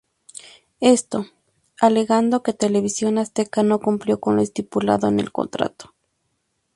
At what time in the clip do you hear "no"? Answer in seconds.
3.61-3.79